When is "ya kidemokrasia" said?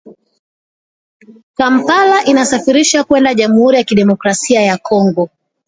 3.77-4.61